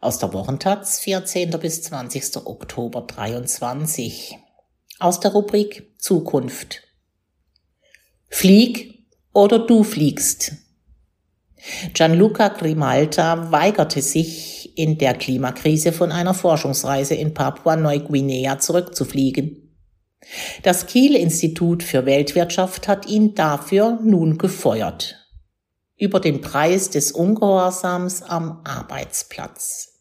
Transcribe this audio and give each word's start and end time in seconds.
Aus 0.00 0.20
der 0.20 0.32
Wochentaz, 0.32 1.00
14. 1.00 1.50
bis 1.58 1.82
20. 1.82 2.46
Oktober 2.46 3.00
23. 3.00 4.38
Aus 5.00 5.18
der 5.18 5.32
Rubrik 5.32 5.92
Zukunft. 5.98 6.84
Flieg 8.28 9.08
oder 9.32 9.58
du 9.58 9.82
fliegst. 9.82 10.52
Gianluca 11.94 12.46
Grimalta 12.46 13.50
weigerte 13.50 14.00
sich, 14.00 14.78
in 14.78 14.98
der 14.98 15.14
Klimakrise 15.14 15.90
von 15.90 16.12
einer 16.12 16.32
Forschungsreise 16.32 17.16
in 17.16 17.34
Papua-Neuguinea 17.34 18.60
zurückzufliegen. 18.60 19.76
Das 20.62 20.86
Kiel-Institut 20.86 21.82
für 21.82 22.06
Weltwirtschaft 22.06 22.86
hat 22.86 23.08
ihn 23.08 23.34
dafür 23.34 23.98
nun 24.04 24.38
gefeuert. 24.38 25.27
Über 25.98 26.20
den 26.20 26.40
Preis 26.40 26.90
des 26.90 27.12
Ungehorsams 27.12 28.22
am 28.22 28.60
Arbeitsplatz. 28.64 29.94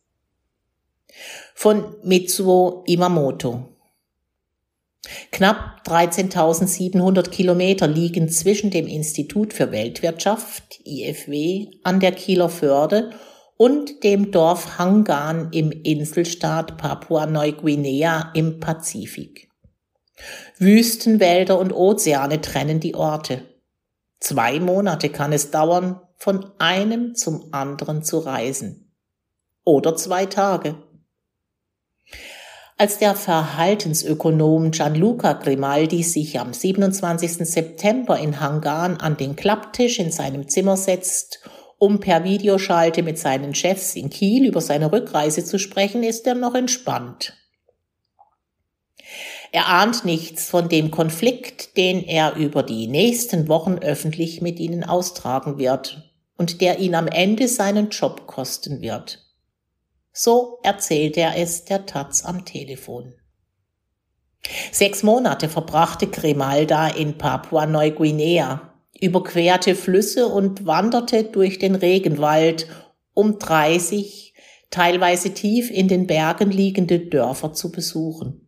Von 1.56 1.96
Mitsuo 2.04 2.84
Iwamoto. 2.88 3.78
Knapp 5.32 5.82
13.700 5.86 7.30
Kilometer 7.30 7.88
liegen 7.88 8.30
zwischen 8.30 8.70
dem 8.70 8.88
Institut 8.88 9.54
für 9.54 9.72
Weltwirtschaft, 9.72 10.80
IFW, 10.86 11.68
an 11.84 12.00
der 12.00 12.12
Kieler 12.12 12.50
Förde 12.50 13.12
und 13.58 14.04
dem 14.04 14.32
Dorf 14.32 14.78
Hangan 14.78 15.50
im 15.52 15.72
Inselstaat 15.72 16.78
Papua-Neuguinea 16.78 18.32
im 18.36 18.60
Pazifik. 18.60 19.50
Wüstenwälder 20.58 21.58
und 21.60 21.74
Ozeane 21.74 22.42
trennen 22.42 22.80
die 22.80 22.96
Orte. 22.96 23.42
Zwei 24.20 24.60
Monate 24.60 25.10
kann 25.10 25.32
es 25.34 25.52
dauern, 25.52 26.02
von 26.18 26.52
einem 26.58 27.16
zum 27.16 27.54
anderen 27.54 28.04
zu 28.04 28.20
reisen. 28.20 28.96
Oder 29.64 29.96
zwei 29.96 30.26
Tage. 30.26 30.76
Als 32.80 33.00
der 33.00 33.16
Verhaltensökonom 33.16 34.72
Gianluca 34.72 35.34
Grimaldi 35.34 36.04
sich 36.04 36.40
am 36.40 36.54
27. 36.54 37.48
September 37.48 38.20
in 38.20 38.40
Hangan 38.40 38.98
an 38.98 39.18
den 39.18 39.36
Klapptisch 39.36 40.00
in 40.00 40.12
seinem 40.12 40.48
Zimmer 40.48 40.78
setzt, 40.78 41.40
um 41.80 42.00
per 42.00 42.24
Videoschalte 42.24 43.04
mit 43.04 43.18
seinen 43.18 43.56
Chefs 43.56 43.96
in 43.96 44.10
Kiel 44.10 44.48
über 44.48 44.62
seine 44.62 44.92
Rückreise 44.92 45.44
zu 45.44 45.58
sprechen, 45.58 46.04
ist 46.04 46.28
er 46.28 46.36
noch 46.36 46.56
entspannt. 46.56 47.34
Er 49.52 49.68
ahnt 49.68 50.06
nichts 50.06 50.50
von 50.50 50.70
dem 50.70 50.92
Konflikt, 50.92 51.78
den 51.78 52.04
er 52.04 52.36
über 52.36 52.64
die 52.64 52.88
nächsten 52.88 53.48
Wochen 53.48 53.78
öffentlich 53.78 54.42
mit 54.42 54.60
ihnen 54.60 54.84
austragen 54.84 55.58
wird 55.58 56.12
und 56.38 56.62
der 56.62 56.80
ihn 56.80 56.96
am 56.96 57.08
Ende 57.08 57.48
seinen 57.48 57.90
Job 57.90 58.28
kosten 58.28 58.82
wird. 58.82 59.26
So 60.12 60.60
erzählte 60.64 61.22
er 61.22 61.38
es 61.38 61.66
der 61.66 61.86
Taz 61.86 62.26
am 62.26 62.46
Telefon. 62.46 63.14
Sechs 64.72 65.04
Monate 65.04 65.50
verbrachte 65.50 66.08
Grimalda 66.08 66.88
in 66.88 67.18
Papua-Neuguinea, 67.18 68.74
überquerte 69.00 69.76
Flüsse 69.76 70.28
und 70.28 70.66
wanderte 70.66 71.24
durch 71.24 71.60
den 71.60 71.76
Regenwald, 71.76 72.68
um 73.14 73.40
30 73.40 74.34
teilweise 74.70 75.34
tief 75.34 75.70
in 75.70 75.88
den 75.88 76.08
Bergen 76.08 76.52
liegende 76.52 77.00
Dörfer 77.00 77.54
zu 77.54 77.72
besuchen. 77.72 78.47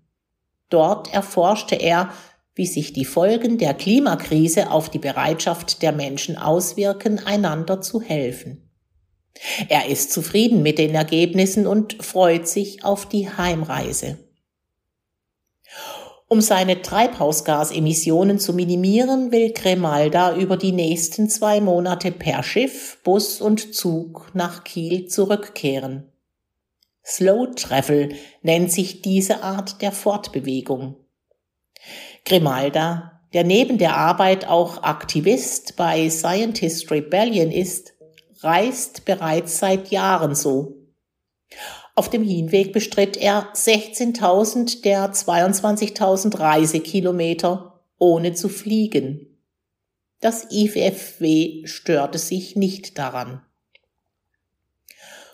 Dort 0.70 1.14
erforschte 1.14 1.76
er, 1.76 2.14
wie 2.56 2.66
sich 2.66 2.94
die 2.94 3.06
Folgen 3.06 3.58
der 3.58 3.74
Klimakrise 3.74 4.72
auf 4.72 4.90
die 4.90 5.00
Bereitschaft 5.00 5.82
der 5.82 5.92
Menschen 5.92 6.38
auswirken, 6.38 7.20
einander 7.26 7.82
zu 7.82 8.02
helfen. 8.02 8.70
Er 9.70 9.88
ist 9.88 10.12
zufrieden 10.12 10.62
mit 10.62 10.78
den 10.78 10.96
Ergebnissen 10.96 11.66
und 11.66 12.04
freut 12.04 12.48
sich 12.48 12.84
auf 12.84 13.08
die 13.08 13.30
Heimreise. 13.30 14.18
Um 16.28 16.42
seine 16.42 16.82
Treibhausgasemissionen 16.82 18.38
zu 18.38 18.54
minimieren, 18.54 19.32
will 19.32 19.52
Cremalda 19.52 20.36
über 20.36 20.58
die 20.58 20.74
nächsten 20.74 21.28
zwei 21.28 21.60
Monate 21.60 22.12
per 22.12 22.44
Schiff, 22.44 23.00
Bus 23.04 23.42
und 23.42 23.74
Zug 23.74 24.30
nach 24.36 24.64
Kiel 24.64 25.08
zurückkehren. 25.08 26.12
Slow 27.10 27.48
Travel 27.56 28.16
nennt 28.44 28.72
sich 28.72 29.02
diese 29.02 29.44
Art 29.44 29.82
der 29.82 29.92
Fortbewegung. 29.92 30.96
Grimalda, 32.26 33.22
der 33.34 33.44
neben 33.44 33.78
der 33.78 33.96
Arbeit 33.96 34.48
auch 34.48 34.84
Aktivist 34.84 35.76
bei 35.76 36.10
Scientist 36.10 36.92
Rebellion 36.92 37.52
ist, 37.52 37.94
reist 38.42 39.06
bereits 39.06 39.60
seit 39.60 39.90
Jahren 39.90 40.36
so. 40.36 40.76
Auf 41.96 42.10
dem 42.10 42.24
Hinweg 42.24 42.72
bestritt 42.72 43.18
er 43.18 43.52
16.000 43.54 44.84
der 44.84 45.12
22.000 45.12 46.40
Reisekilometer 46.40 47.82
ohne 47.98 48.34
zu 48.34 48.50
fliegen. 48.50 49.26
Das 50.22 50.48
IFFW 50.52 51.66
störte 51.66 52.18
sich 52.18 52.56
nicht 52.56 52.98
daran. 52.98 53.42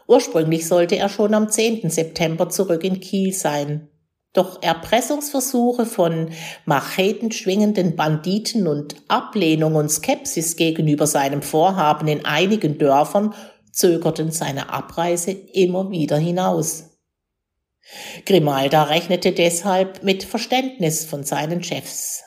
Ursprünglich 0.08 0.68
sollte 0.68 0.98
er 0.98 1.10
schon 1.10 1.34
am 1.34 1.50
10. 1.50 1.90
September 1.90 2.50
zurück 2.50 2.84
in 2.84 3.00
Kiel 3.00 3.34
sein. 3.34 3.90
Doch 4.34 4.62
Erpressungsversuche 4.62 5.86
von 5.86 6.32
machetenschwingenden 6.66 7.96
Banditen 7.96 8.68
und 8.68 8.96
Ablehnung 9.08 9.76
und 9.76 9.90
Skepsis 9.90 10.58
gegenüber 10.58 11.08
seinem 11.08 11.42
Vorhaben 11.42 12.08
in 12.08 12.26
einigen 12.26 12.78
Dörfern 12.78 13.34
zögerten 13.72 14.32
seine 14.32 14.70
Abreise 14.70 15.32
immer 15.32 15.90
wieder 15.90 16.18
hinaus. 16.18 16.92
Grimalda 18.26 18.84
rechnete 18.84 19.32
deshalb 19.32 20.04
mit 20.04 20.24
Verständnis 20.24 21.06
von 21.06 21.24
seinen 21.24 21.64
Chefs. 21.64 22.24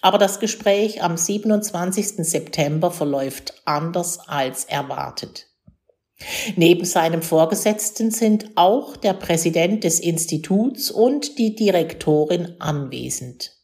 Aber 0.00 0.18
das 0.18 0.40
Gespräch 0.40 1.02
am 1.02 1.16
27. 1.16 2.24
September 2.26 2.90
verläuft 2.90 3.54
anders 3.64 4.20
als 4.28 4.64
erwartet. 4.64 5.47
Neben 6.56 6.84
seinem 6.84 7.22
Vorgesetzten 7.22 8.10
sind 8.10 8.50
auch 8.56 8.96
der 8.96 9.12
Präsident 9.12 9.84
des 9.84 10.00
Instituts 10.00 10.90
und 10.90 11.38
die 11.38 11.54
Direktorin 11.54 12.56
anwesend. 12.58 13.56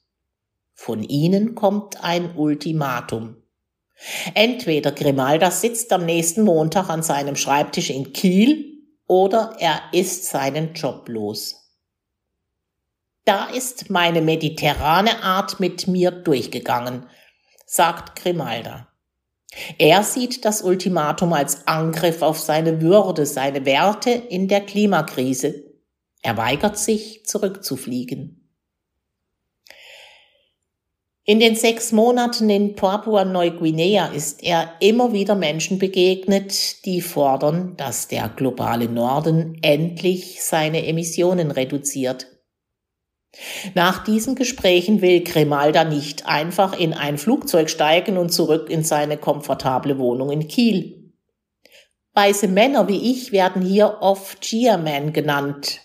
Von 0.72 1.03
ihnen 1.03 1.54
kommt 1.54 2.03
ein 2.04 2.37
Ultimatum. 2.37 3.37
Entweder 4.34 4.93
Grimalda 4.93 5.50
sitzt 5.50 5.93
am 5.93 6.04
nächsten 6.04 6.43
Montag 6.43 6.88
an 6.88 7.03
seinem 7.03 7.37
Schreibtisch 7.37 7.91
in 7.91 8.12
Kiel 8.12 8.82
oder 9.06 9.56
er 9.59 9.81
ist 9.93 10.26
seinen 10.26 10.75
Job 10.75 11.09
los. 11.09 11.64
Da 13.25 13.47
ist 13.47 13.91
meine 13.91 14.20
mediterrane 14.20 15.22
Art 15.22 15.59
mit 15.60 15.88
mir 15.88 16.10
durchgegangen, 16.10 17.06
sagt 17.66 18.16
Grimalda. 18.16 18.94
Er 19.78 20.03
sieht 20.03 20.44
das 20.44 20.62
Ultimatum 20.62 21.32
als 21.32 21.66
Angriff 21.66 22.22
auf 22.22 22.38
seine 22.38 22.81
Würde, 22.81 23.26
seine 23.26 23.65
Werte 23.66 24.10
in 24.10 24.48
der 24.48 24.60
Klimakrise. 24.60 25.65
Er 26.22 26.37
weigert 26.37 26.78
sich, 26.78 27.25
zurückzufliegen. 27.26 28.41
In 31.26 31.41
den 31.41 31.56
sechs 31.56 31.91
Monaten 31.91 32.50
in 32.50 32.75
Papua-Neuguinea 32.75 34.09
ist 34.09 34.43
er 34.43 34.75
immer 34.81 35.14
wieder 35.14 35.34
Menschen 35.34 35.78
begegnet, 35.78 36.84
die 36.84 37.00
fordern, 37.00 37.78
dass 37.78 38.09
der 38.09 38.28
globale 38.28 38.91
Norden 38.91 39.56
endlich 39.62 40.43
seine 40.43 40.87
Emissionen 40.87 41.50
reduziert. 41.50 42.33
Nach 43.74 44.04
diesen 44.04 44.34
Gesprächen 44.34 45.02
will 45.02 45.22
Grimalda 45.22 45.84
nicht 45.84 46.26
einfach 46.26 46.78
in 46.78 46.92
ein 46.92 47.18
Flugzeug 47.18 47.68
steigen 47.70 48.16
und 48.16 48.30
zurück 48.30 48.70
in 48.70 48.84
seine 48.84 49.16
komfortable 49.16 49.98
Wohnung 49.98 50.31
in 50.31 50.46
Kiel. 50.48 51.12
Weiße 52.14 52.46
Männer 52.46 52.86
wie 52.86 53.10
ich 53.10 53.32
werden 53.32 53.62
hier 53.62 53.98
oft 54.00 54.40
Gearman 54.40 55.12
genannt. 55.12 55.81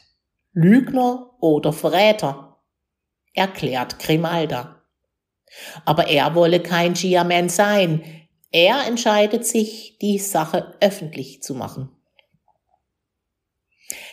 Lügner 0.53 1.31
oder 1.39 1.73
Verräter, 1.73 2.61
erklärt 3.33 3.99
Grimalda. 3.99 4.83
Aber 5.85 6.07
er 6.07 6.35
wolle 6.35 6.59
kein 6.59 6.93
Gearman 6.93 7.49
sein. 7.49 8.03
Er 8.51 8.85
entscheidet 8.87 9.45
sich, 9.45 9.97
die 9.99 10.19
Sache 10.19 10.75
öffentlich 10.81 11.41
zu 11.41 11.55
machen. 11.55 11.89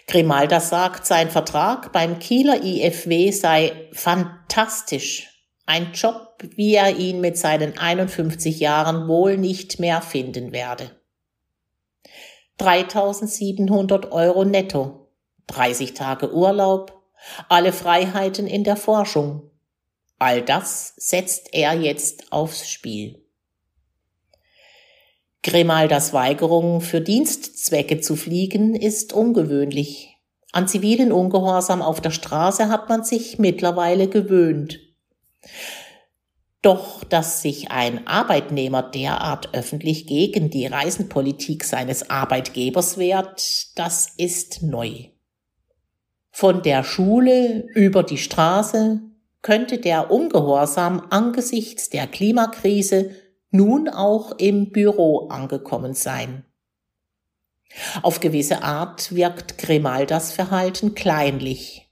Grimalda 0.06 0.60
sagt, 0.60 1.04
sein 1.04 1.30
Vertrag 1.30 1.92
beim 1.92 2.18
Kieler 2.20 2.62
IFW 2.62 3.32
sei 3.32 3.88
fantastisch. 3.92 5.32
Ein 5.66 5.92
Job, 5.92 6.38
wie 6.54 6.74
er 6.74 6.96
ihn 6.96 7.20
mit 7.20 7.36
seinen 7.36 7.76
51 7.76 8.60
Jahren 8.60 9.08
wohl 9.08 9.36
nicht 9.36 9.80
mehr 9.80 10.00
finden 10.00 10.52
werde. 10.52 10.92
3700 12.58 14.12
Euro 14.12 14.44
netto, 14.44 15.08
30 15.48 15.94
Tage 15.94 16.32
Urlaub, 16.32 17.02
alle 17.48 17.72
Freiheiten 17.72 18.46
in 18.46 18.62
der 18.62 18.76
Forschung. 18.76 19.50
All 20.18 20.40
das 20.40 20.94
setzt 20.96 21.52
er 21.52 21.74
jetzt 21.74 22.32
aufs 22.32 22.70
Spiel. 22.70 23.25
Grimaldas 25.46 26.12
Weigerung, 26.12 26.80
für 26.80 27.00
Dienstzwecke 27.00 28.00
zu 28.00 28.16
fliegen, 28.16 28.74
ist 28.74 29.12
ungewöhnlich. 29.12 30.16
An 30.50 30.66
zivilen 30.66 31.12
Ungehorsam 31.12 31.82
auf 31.82 32.00
der 32.00 32.10
Straße 32.10 32.68
hat 32.68 32.88
man 32.88 33.04
sich 33.04 33.38
mittlerweile 33.38 34.08
gewöhnt. 34.08 34.80
Doch 36.62 37.04
dass 37.04 37.42
sich 37.42 37.70
ein 37.70 38.08
Arbeitnehmer 38.08 38.82
derart 38.82 39.54
öffentlich 39.54 40.08
gegen 40.08 40.50
die 40.50 40.66
Reisenpolitik 40.66 41.62
seines 41.62 42.10
Arbeitgebers 42.10 42.98
wehrt, 42.98 43.78
das 43.78 44.14
ist 44.16 44.64
neu. 44.64 45.10
Von 46.32 46.62
der 46.62 46.82
Schule 46.82 47.68
über 47.72 48.02
die 48.02 48.18
Straße 48.18 49.00
könnte 49.42 49.78
der 49.78 50.10
Ungehorsam 50.10 51.06
angesichts 51.10 51.88
der 51.88 52.08
Klimakrise 52.08 53.14
nun 53.56 53.88
auch 53.88 54.38
im 54.38 54.70
Büro 54.70 55.28
angekommen 55.28 55.94
sein. 55.94 56.44
Auf 58.02 58.20
gewisse 58.20 58.62
Art 58.62 59.14
wirkt 59.14 59.58
Grimaldas 59.58 60.32
Verhalten 60.32 60.94
kleinlich. 60.94 61.90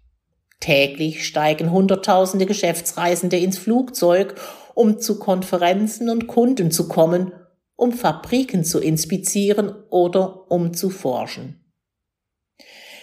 Täglich 0.60 1.26
steigen 1.26 1.70
Hunderttausende 1.72 2.46
Geschäftsreisende 2.46 3.36
ins 3.36 3.58
Flugzeug, 3.58 4.34
um 4.74 4.98
zu 4.98 5.18
Konferenzen 5.18 6.08
und 6.08 6.26
Kunden 6.26 6.70
zu 6.70 6.88
kommen, 6.88 7.32
um 7.76 7.92
Fabriken 7.92 8.64
zu 8.64 8.80
inspizieren 8.80 9.74
oder 9.90 10.50
um 10.50 10.72
zu 10.72 10.90
forschen. 10.90 11.64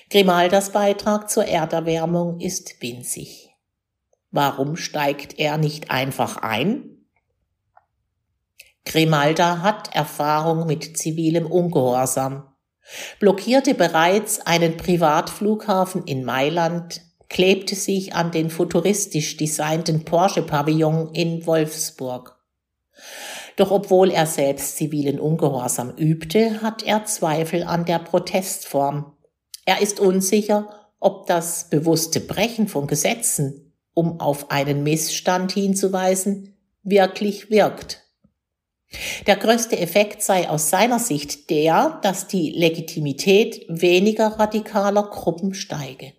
Grimaldas 0.10 0.72
Beitrag 0.72 1.30
zur 1.30 1.46
Erderwärmung 1.46 2.40
ist 2.40 2.82
winzig. 2.82 3.56
Warum 4.32 4.76
steigt 4.76 5.40
er 5.40 5.58
nicht 5.58 5.92
einfach 5.92 6.38
ein? 6.38 6.91
Grimalda 8.86 9.62
hat 9.62 9.96
Erfahrung 9.96 10.66
mit 10.66 10.98
zivilem 10.98 11.46
Ungehorsam, 11.46 12.44
blockierte 13.20 13.74
bereits 13.74 14.46
einen 14.46 14.78
Privatflughafen 14.78 16.04
in 16.06 16.24
Mailand, 16.24 17.02
klebte 17.30 17.76
sich 17.76 18.14
an 18.14 18.32
den 18.32 18.50
futuristisch 18.50 19.38
designten 19.38 20.04
Porsche-Pavillon 20.04 21.14
in 21.14 21.46
Wolfsburg. 21.46 22.38
Doch 23.56 23.72
obwohl 23.72 24.12
er 24.12 24.26
selbst 24.26 24.78
zivilen 24.78 25.20
Ungehorsam 25.20 25.96
übte, 25.98 26.62
hat 26.62 26.84
er 26.84 27.06
Zweifel 27.06 27.64
an 27.64 27.86
der 27.86 28.00
Protestform. 28.00 29.14
Er 29.66 29.82
ist 29.82 30.00
unsicher, 30.00 30.70
ob 31.00 31.28
das 31.28 31.70
bewusste 31.70 32.20
Brechen 32.20 32.68
von 32.68 32.88
Gesetzen, 32.88 33.74
um 33.94 34.20
auf 34.20 34.52
einen 34.52 34.84
Missstand 34.84 35.52
hinzuweisen, 35.52 36.58
wirklich 36.84 37.50
wirkt. 37.50 38.01
Der 39.26 39.38
größte 39.38 39.78
Effekt 39.78 40.22
sei 40.22 40.50
aus 40.50 40.70
seiner 40.70 41.00
Sicht 41.00 41.50
der, 41.50 42.00
dass 42.02 42.28
die 42.28 42.52
Legitimität 42.52 43.66
weniger 43.70 44.28
radikaler 44.40 45.04
Gruppen 45.04 45.54
steige. 45.54 46.14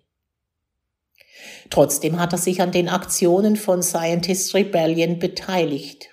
Trotzdem 1.69 2.19
hat 2.19 2.33
er 2.33 2.39
sich 2.39 2.61
an 2.61 2.71
den 2.71 2.89
Aktionen 2.89 3.55
von 3.55 3.83
Scientist 3.83 4.53
Rebellion 4.53 5.19
beteiligt. 5.19 6.09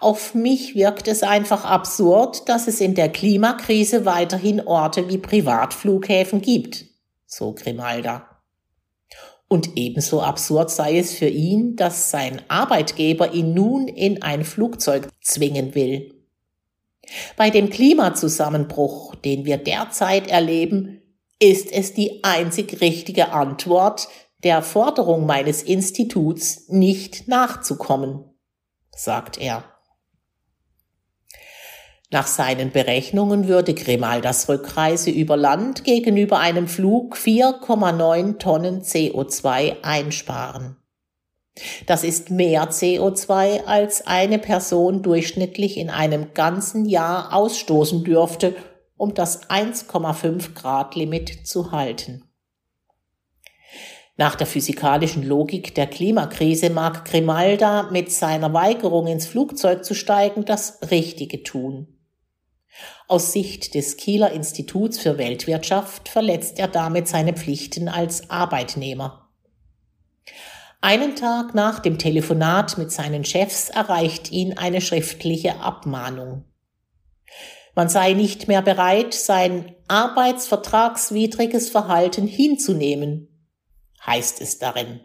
Auf 0.00 0.34
mich 0.34 0.74
wirkt 0.74 1.08
es 1.08 1.22
einfach 1.22 1.64
absurd, 1.64 2.48
dass 2.48 2.68
es 2.68 2.80
in 2.80 2.94
der 2.94 3.08
Klimakrise 3.08 4.04
weiterhin 4.04 4.60
Orte 4.66 5.08
wie 5.08 5.18
Privatflughäfen 5.18 6.42
gibt, 6.42 6.84
so 7.26 7.52
Grimalda. 7.54 8.31
Und 9.52 9.76
ebenso 9.76 10.22
absurd 10.22 10.70
sei 10.70 10.96
es 10.96 11.12
für 11.12 11.28
ihn, 11.28 11.76
dass 11.76 12.10
sein 12.10 12.40
Arbeitgeber 12.48 13.34
ihn 13.34 13.52
nun 13.52 13.86
in 13.86 14.22
ein 14.22 14.44
Flugzeug 14.44 15.10
zwingen 15.20 15.74
will. 15.74 16.14
Bei 17.36 17.50
dem 17.50 17.68
Klimazusammenbruch, 17.68 19.14
den 19.14 19.44
wir 19.44 19.58
derzeit 19.58 20.26
erleben, 20.26 21.02
ist 21.38 21.70
es 21.70 21.92
die 21.92 22.24
einzig 22.24 22.80
richtige 22.80 23.32
Antwort, 23.32 24.08
der 24.42 24.62
Forderung 24.62 25.26
meines 25.26 25.62
Instituts 25.62 26.70
nicht 26.70 27.28
nachzukommen, 27.28 28.24
sagt 28.96 29.38
er. 29.38 29.64
Nach 32.12 32.26
seinen 32.26 32.72
Berechnungen 32.72 33.48
würde 33.48 33.72
Grimaldas 33.72 34.46
Rückreise 34.46 35.10
über 35.10 35.38
Land 35.38 35.82
gegenüber 35.82 36.40
einem 36.40 36.68
Flug 36.68 37.16
4,9 37.16 38.38
Tonnen 38.38 38.82
CO2 38.82 39.76
einsparen. 39.82 40.76
Das 41.86 42.04
ist 42.04 42.30
mehr 42.30 42.70
CO2, 42.70 43.64
als 43.64 44.06
eine 44.06 44.38
Person 44.38 45.02
durchschnittlich 45.02 45.78
in 45.78 45.88
einem 45.88 46.34
ganzen 46.34 46.84
Jahr 46.84 47.32
ausstoßen 47.32 48.04
dürfte, 48.04 48.56
um 48.98 49.14
das 49.14 49.48
1,5 49.48 50.52
Grad 50.52 50.94
Limit 50.94 51.46
zu 51.46 51.72
halten. 51.72 52.24
Nach 54.18 54.34
der 54.34 54.46
physikalischen 54.46 55.22
Logik 55.22 55.74
der 55.74 55.86
Klimakrise 55.86 56.68
mag 56.68 57.06
Grimalda 57.06 57.84
mit 57.90 58.12
seiner 58.12 58.52
Weigerung 58.52 59.06
ins 59.06 59.26
Flugzeug 59.26 59.82
zu 59.86 59.94
steigen 59.94 60.44
das 60.44 60.78
Richtige 60.90 61.42
tun. 61.42 61.98
Aus 63.08 63.32
Sicht 63.32 63.74
des 63.74 63.96
Kieler 63.96 64.32
Instituts 64.32 64.98
für 64.98 65.18
Weltwirtschaft 65.18 66.08
verletzt 66.08 66.58
er 66.58 66.68
damit 66.68 67.08
seine 67.08 67.34
Pflichten 67.34 67.88
als 67.88 68.30
Arbeitnehmer. 68.30 69.28
Einen 70.80 71.14
Tag 71.14 71.54
nach 71.54 71.78
dem 71.78 71.98
Telefonat 71.98 72.76
mit 72.76 72.90
seinen 72.90 73.24
Chefs 73.24 73.68
erreicht 73.68 74.32
ihn 74.32 74.58
eine 74.58 74.80
schriftliche 74.80 75.60
Abmahnung. 75.60 76.44
Man 77.74 77.88
sei 77.88 78.12
nicht 78.12 78.48
mehr 78.48 78.62
bereit, 78.62 79.14
sein 79.14 79.76
arbeitsvertragswidriges 79.88 81.70
Verhalten 81.70 82.26
hinzunehmen, 82.26 83.28
heißt 84.04 84.40
es 84.40 84.58
darin. 84.58 85.00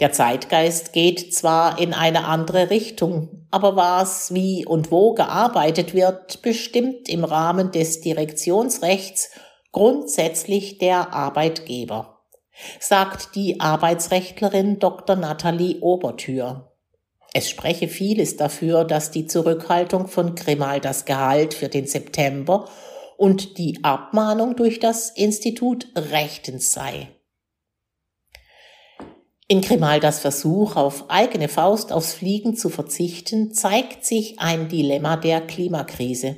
Der 0.00 0.12
Zeitgeist 0.12 0.92
geht 0.92 1.34
zwar 1.34 1.80
in 1.80 1.92
eine 1.92 2.24
andere 2.26 2.70
Richtung, 2.70 3.46
aber 3.50 3.74
was, 3.74 4.32
wie 4.32 4.64
und 4.64 4.92
wo 4.92 5.14
gearbeitet 5.14 5.92
wird, 5.92 6.40
bestimmt 6.42 7.08
im 7.08 7.24
Rahmen 7.24 7.72
des 7.72 8.00
Direktionsrechts 8.00 9.30
grundsätzlich 9.72 10.78
der 10.78 11.12
Arbeitgeber, 11.12 12.20
sagt 12.78 13.34
die 13.34 13.60
Arbeitsrechtlerin 13.60 14.78
Dr. 14.78 15.16
Nathalie 15.16 15.80
Obertür. 15.80 16.72
Es 17.34 17.50
spreche 17.50 17.88
vieles 17.88 18.36
dafür, 18.36 18.84
dass 18.84 19.10
die 19.10 19.26
Zurückhaltung 19.26 20.06
von 20.06 20.34
Grimal 20.34 20.80
das 20.80 21.04
Gehalt 21.04 21.54
für 21.54 21.68
den 21.68 21.86
September 21.86 22.68
und 23.16 23.58
die 23.58 23.82
Abmahnung 23.82 24.54
durch 24.54 24.78
das 24.78 25.10
Institut 25.10 25.88
rechtens 25.96 26.72
sei. 26.72 27.08
In 29.50 29.62
Grimaldas 29.62 30.20
Versuch, 30.20 30.76
auf 30.76 31.08
eigene 31.08 31.48
Faust 31.48 31.90
aufs 31.90 32.12
Fliegen 32.12 32.54
zu 32.54 32.68
verzichten, 32.68 33.54
zeigt 33.54 34.04
sich 34.04 34.38
ein 34.38 34.68
Dilemma 34.68 35.16
der 35.16 35.40
Klimakrise. 35.40 36.36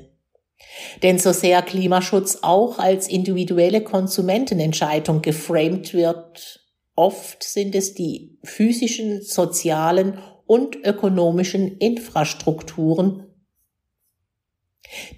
Denn 1.03 1.19
so 1.19 1.33
sehr 1.33 1.63
Klimaschutz 1.63 2.39
auch 2.43 2.79
als 2.79 3.09
individuelle 3.09 3.83
Konsumentenentscheidung 3.83 5.23
geframed 5.23 5.93
wird, 5.93 6.65
oft 6.95 7.43
sind 7.43 7.75
es 7.75 7.95
die 7.95 8.39
physischen, 8.45 9.23
sozialen 9.23 10.19
und 10.47 10.77
ökonomischen 10.77 11.79
Infrastrukturen, 11.79 13.27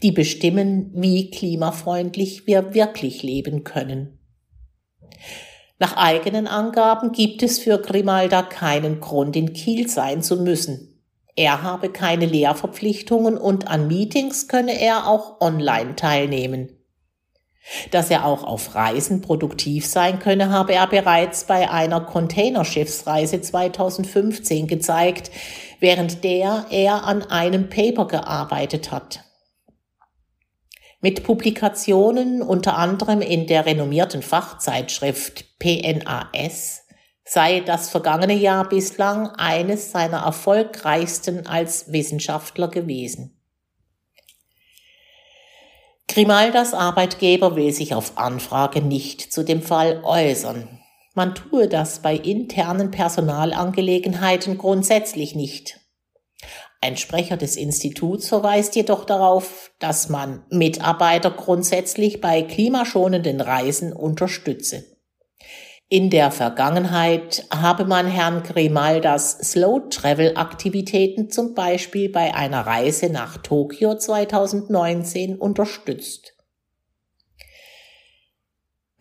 die 0.02 0.12
bestimmen, 0.12 0.92
wie 0.94 1.30
klimafreundlich 1.30 2.46
wir 2.46 2.72
wirklich 2.72 3.22
leben 3.22 3.64
können. 3.64 4.18
Nach 5.78 5.96
eigenen 5.96 6.46
Angaben 6.46 7.12
gibt 7.12 7.42
es 7.42 7.58
für 7.58 7.78
Grimalda 7.78 8.42
keinen 8.42 9.00
Grund, 9.00 9.34
in 9.36 9.52
Kiel 9.52 9.88
sein 9.88 10.22
zu 10.22 10.36
müssen. 10.36 10.92
Er 11.34 11.62
habe 11.62 11.90
keine 11.90 12.26
Lehrverpflichtungen 12.26 13.38
und 13.38 13.68
an 13.68 13.88
Meetings 13.88 14.48
könne 14.48 14.78
er 14.78 15.06
auch 15.06 15.40
online 15.40 15.96
teilnehmen. 15.96 16.68
Dass 17.90 18.10
er 18.10 18.26
auch 18.26 18.42
auf 18.42 18.74
Reisen 18.74 19.22
produktiv 19.22 19.86
sein 19.86 20.18
könne, 20.18 20.50
habe 20.50 20.74
er 20.74 20.86
bereits 20.88 21.44
bei 21.44 21.70
einer 21.70 22.00
Containerschiffsreise 22.00 23.40
2015 23.40 24.66
gezeigt, 24.66 25.30
während 25.78 26.24
der 26.24 26.66
er 26.70 27.04
an 27.04 27.22
einem 27.22 27.68
Paper 27.68 28.08
gearbeitet 28.08 28.90
hat. 28.90 29.24
Mit 31.04 31.24
Publikationen 31.24 32.42
unter 32.42 32.78
anderem 32.78 33.22
in 33.22 33.48
der 33.48 33.66
renommierten 33.66 34.22
Fachzeitschrift 34.22 35.58
PNAS 35.58 36.86
sei 37.24 37.58
das 37.58 37.90
vergangene 37.90 38.34
Jahr 38.34 38.68
bislang 38.68 39.26
eines 39.30 39.90
seiner 39.90 40.18
erfolgreichsten 40.18 41.44
als 41.48 41.90
Wissenschaftler 41.90 42.68
gewesen. 42.68 43.36
Grimaldas 46.06 46.72
Arbeitgeber 46.72 47.56
will 47.56 47.72
sich 47.72 47.94
auf 47.94 48.16
Anfrage 48.16 48.80
nicht 48.80 49.32
zu 49.32 49.42
dem 49.42 49.60
Fall 49.60 50.04
äußern. 50.04 50.68
Man 51.14 51.34
tue 51.34 51.66
das 51.66 52.00
bei 52.00 52.14
internen 52.14 52.92
Personalangelegenheiten 52.92 54.56
grundsätzlich 54.56 55.34
nicht. 55.34 55.81
Ein 56.84 56.96
Sprecher 56.96 57.36
des 57.36 57.56
Instituts 57.56 58.28
verweist 58.28 58.74
jedoch 58.74 59.04
darauf, 59.04 59.70
dass 59.78 60.08
man 60.08 60.42
Mitarbeiter 60.50 61.30
grundsätzlich 61.30 62.20
bei 62.20 62.42
klimaschonenden 62.42 63.40
Reisen 63.40 63.92
unterstütze. 63.92 64.84
In 65.88 66.10
der 66.10 66.32
Vergangenheit 66.32 67.46
habe 67.54 67.84
man 67.84 68.08
Herrn 68.08 68.42
Grimaldas 68.42 69.38
Slow 69.52 69.90
Travel 69.90 70.36
Aktivitäten 70.36 71.30
zum 71.30 71.54
Beispiel 71.54 72.08
bei 72.08 72.34
einer 72.34 72.66
Reise 72.66 73.10
nach 73.10 73.36
Tokio 73.36 73.96
2019 73.96 75.36
unterstützt. 75.36 76.31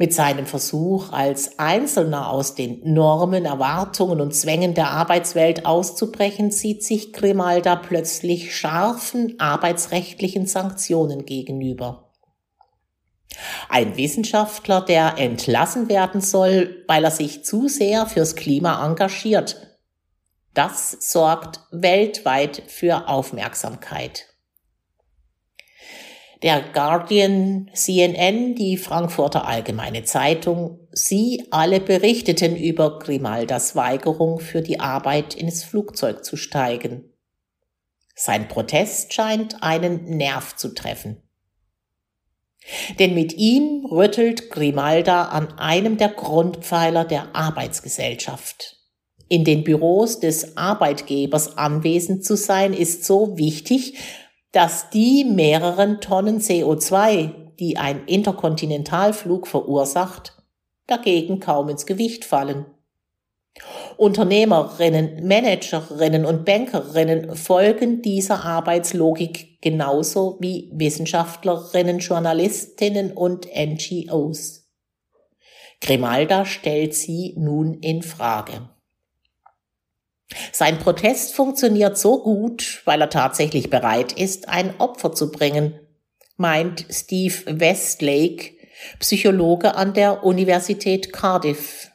Mit 0.02 0.16
seinem 0.16 0.48
Versuch, 0.48 1.12
als 1.12 1.60
Einzelner 1.60 2.32
aus 2.32 2.56
den 2.56 2.82
Normen, 2.92 3.46
Erwartungen 3.46 4.20
und 4.20 4.34
Zwängen 4.34 4.74
der 4.74 4.90
Arbeitswelt 4.90 5.68
auszubrechen, 5.68 6.50
sieht 6.50 6.84
sich 6.84 7.14
Grimalda 7.14 7.76
plötzlich 7.76 8.56
scharfen 8.58 9.40
arbeitsrechtlichen 9.40 10.48
Sanktionen 10.48 11.26
gegenüber. 11.26 12.10
Ein 13.70 13.96
Wissenschaftler, 13.96 14.82
der 14.82 15.20
entlassen 15.20 15.88
werden 15.88 16.20
soll, 16.20 16.84
weil 16.88 17.04
er 17.04 17.12
sich 17.12 17.46
zu 17.46 17.68
sehr 17.68 18.08
fürs 18.08 18.36
Klima 18.36 18.84
engagiert. 18.84 19.78
Das 20.56 20.98
sorgt 21.12 21.60
weltweit 21.70 22.64
für 22.66 23.08
Aufmerksamkeit. 23.08 24.31
Der 26.44 26.64
Guardian, 26.74 27.70
CNN, 27.74 28.56
die 28.56 28.78
Frankfurter 28.78 29.48
Allgemeine 29.48 30.04
Zeitung, 30.06 30.80
sie 30.92 31.46
alle 31.52 31.80
berichteten 31.80 32.56
über 32.56 32.98
Grimaldas 32.98 33.76
Weigerung 33.76 34.40
für 34.40 34.62
die 34.62 34.80
Arbeit 34.80 35.36
ins 35.36 35.64
Flugzeug 35.64 36.26
zu 36.26 36.38
steigen. 36.38 37.14
Sein 38.16 38.48
Protest 38.48 39.14
scheint 39.14 39.62
einen 39.62 40.18
Nerv 40.18 40.56
zu 40.56 40.74
treffen. 40.74 41.22
Denn 42.98 43.14
mit 43.14 43.34
ihm 43.34 43.86
rüttelt 43.86 44.50
Grimalda 44.50 45.26
an 45.26 45.60
einem 45.60 45.98
der 45.98 46.10
Grundpfeiler 46.10 47.06
der 47.06 47.36
Arbeitsgesellschaft. 47.36 48.78
In 49.28 49.46
den 49.46 49.64
Büros 49.64 50.20
des 50.20 50.58
Arbeitgebers 50.58 51.58
anwesend 51.58 52.26
zu 52.26 52.36
sein, 52.36 52.74
ist 52.74 53.06
so 53.06 53.38
wichtig, 53.38 53.98
dass 54.52 54.90
die 54.90 55.24
mehreren 55.24 56.02
Tonnen 56.02 56.40
CO2, 56.40 57.56
die 57.60 57.78
ein 57.78 58.06
Interkontinentalflug 58.06 59.48
verursacht, 59.48 60.38
dagegen 60.88 61.40
kaum 61.40 61.70
ins 61.70 61.86
Gewicht 61.86 62.26
fallen. 62.26 62.66
Unternehmerinnen, 63.98 65.28
Managerinnen 65.28 66.26
und 66.26 66.46
Bankerinnen 66.46 67.36
folgen 67.36 68.02
dieser 68.02 68.46
Arbeitslogik 68.46 69.62
genauso 69.62 70.38
wie 70.40 70.72
Wissenschaftlerinnen, 70.74 72.00
Journalistinnen 72.00 73.12
und 73.12 73.48
NGOs. 73.54 74.70
Grimalda 75.82 76.46
stellt 76.46 76.96
sie 76.96 77.36
nun 77.38 77.76
in 77.76 78.02
Frage. 78.02 78.70
Sein 80.52 80.80
Protest 80.80 81.34
funktioniert 81.34 81.98
so 81.98 82.24
gut, 82.24 82.82
weil 82.86 83.02
er 83.02 83.10
tatsächlich 83.10 83.70
bereit 83.70 84.14
ist, 84.14 84.50
ein 84.50 84.80
Opfer 84.80 85.14
zu 85.14 85.32
bringen, 85.32 85.80
meint 86.38 86.86
Steve 86.90 87.60
Westlake, 87.60 88.52
Psychologe 89.00 89.76
an 89.76 89.94
der 89.94 90.24
Universität 90.24 91.14
Cardiff 91.14 91.92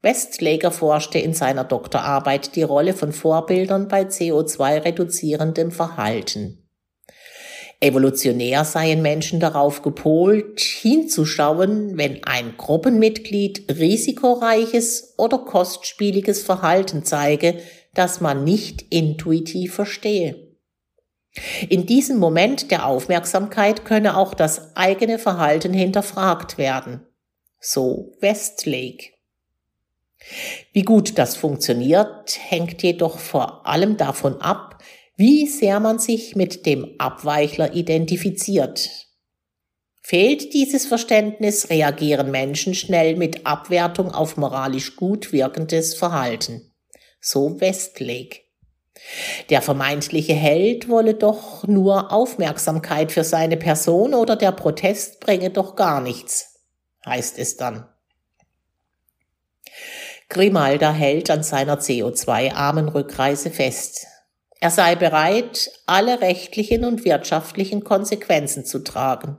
Westlager 0.00 0.70
forschte 0.70 1.18
in 1.18 1.34
seiner 1.34 1.64
Doktorarbeit 1.64 2.54
die 2.54 2.62
Rolle 2.62 2.94
von 2.94 3.12
Vorbildern 3.12 3.88
bei 3.88 4.02
CO2-reduzierendem 4.02 5.72
Verhalten. 5.72 6.68
Evolutionär 7.80 8.64
seien 8.64 9.02
Menschen 9.02 9.38
darauf 9.38 9.82
gepolt, 9.82 10.60
hinzuschauen, 10.60 11.96
wenn 11.96 12.24
ein 12.24 12.56
Gruppenmitglied 12.56 13.72
risikoreiches 13.78 15.14
oder 15.16 15.38
kostspieliges 15.38 16.42
Verhalten 16.42 17.04
zeige, 17.04 17.58
das 17.98 18.20
man 18.20 18.44
nicht 18.44 18.82
intuitiv 18.90 19.74
verstehe. 19.74 20.48
In 21.68 21.86
diesem 21.86 22.18
Moment 22.18 22.70
der 22.70 22.86
Aufmerksamkeit 22.86 23.84
könne 23.84 24.16
auch 24.16 24.34
das 24.34 24.76
eigene 24.76 25.18
Verhalten 25.18 25.72
hinterfragt 25.72 26.58
werden. 26.58 27.06
So 27.60 28.12
Westlake. 28.20 29.12
Wie 30.72 30.82
gut 30.82 31.18
das 31.18 31.36
funktioniert, 31.36 32.38
hängt 32.40 32.82
jedoch 32.82 33.18
vor 33.18 33.66
allem 33.66 33.96
davon 33.96 34.40
ab, 34.40 34.82
wie 35.16 35.46
sehr 35.46 35.80
man 35.80 35.98
sich 35.98 36.36
mit 36.36 36.66
dem 36.66 36.94
Abweichler 36.98 37.74
identifiziert. 37.74 39.08
Fehlt 40.00 40.54
dieses 40.54 40.86
Verständnis, 40.86 41.68
reagieren 41.68 42.30
Menschen 42.30 42.74
schnell 42.74 43.16
mit 43.16 43.46
Abwertung 43.46 44.12
auf 44.12 44.36
moralisch 44.36 44.96
gut 44.96 45.32
wirkendes 45.32 45.94
Verhalten. 45.94 46.67
So 47.20 47.60
Westlake. 47.60 48.40
Der 49.50 49.62
vermeintliche 49.62 50.34
Held 50.34 50.88
wolle 50.88 51.14
doch 51.14 51.66
nur 51.66 52.12
Aufmerksamkeit 52.12 53.12
für 53.12 53.24
seine 53.24 53.56
Person 53.56 54.14
oder 54.14 54.36
der 54.36 54.52
Protest 54.52 55.20
bringe 55.20 55.50
doch 55.50 55.76
gar 55.76 56.00
nichts, 56.00 56.60
heißt 57.06 57.38
es 57.38 57.56
dann. 57.56 57.88
Grimalda 60.28 60.92
hält 60.92 61.30
an 61.30 61.42
seiner 61.42 61.78
CO2-armen 61.78 62.88
Rückreise 62.88 63.50
fest. 63.50 64.06
Er 64.60 64.70
sei 64.70 64.94
bereit, 64.94 65.70
alle 65.86 66.20
rechtlichen 66.20 66.84
und 66.84 67.04
wirtschaftlichen 67.04 67.84
Konsequenzen 67.84 68.64
zu 68.64 68.80
tragen. 68.80 69.38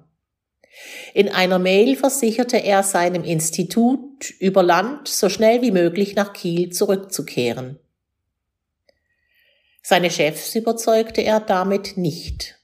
In 1.14 1.30
einer 1.30 1.60
Mail 1.60 1.96
versicherte 1.96 2.58
er 2.58 2.84
seinem 2.84 3.24
Institut, 3.24 4.30
über 4.40 4.64
Land 4.64 5.08
so 5.08 5.30
schnell 5.30 5.62
wie 5.62 5.72
möglich 5.72 6.16
nach 6.16 6.34
Kiel 6.34 6.70
zurückzukehren. 6.70 7.80
Seine 9.82 10.12
Chefs 10.12 10.56
überzeugte 10.56 11.22
er 11.22 11.40
damit 11.40 11.98
nicht. 11.98 12.60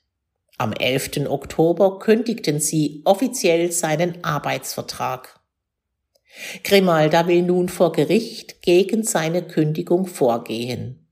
Am 0.57 0.73
11. 0.73 1.27
Oktober 1.27 1.99
kündigten 1.99 2.59
sie 2.59 3.01
offiziell 3.03 3.71
seinen 3.71 4.23
Arbeitsvertrag. 4.23 5.39
Grimalda 6.63 7.27
will 7.27 7.41
nun 7.41 7.69
vor 7.69 7.91
Gericht 7.91 8.61
gegen 8.61 9.03
seine 9.03 9.41
Kündigung 9.41 10.05
vorgehen. 10.05 11.04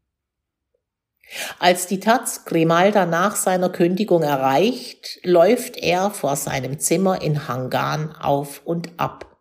Als 1.60 1.88
die 1.88 2.00
Taz 2.00 2.46
Grimalda 2.46 3.06
nach 3.06 3.36
seiner 3.36 3.70
Kündigung 3.70 4.24
erreicht, 4.24 5.20
läuft 5.24 5.78
er 5.78 6.12
vor 6.12 6.36
seinem 6.36 6.80
Zimmer 6.80 7.22
in 7.22 7.48
Hangan 7.48 8.16
auf 8.16 8.62
und 8.66 8.92
ab. 8.98 9.38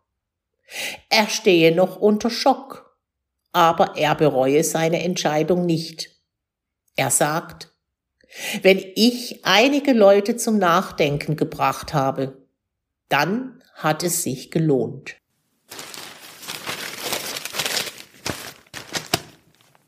Er 1.09 1.29
stehe 1.29 1.75
noch 1.75 1.97
unter 1.97 2.29
Schock, 2.29 2.97
aber 3.51 3.95
er 3.97 4.15
bereue 4.15 4.63
seine 4.63 5.03
Entscheidung 5.03 5.65
nicht. 5.65 6.09
Er 6.95 7.11
sagt, 7.11 7.71
wenn 8.61 8.83
ich 8.95 9.45
einige 9.45 9.93
Leute 9.93 10.37
zum 10.37 10.57
Nachdenken 10.57 11.35
gebracht 11.35 11.93
habe, 11.93 12.47
dann 13.09 13.63
hat 13.75 14.03
es 14.03 14.23
sich 14.23 14.49
gelohnt. 14.49 15.17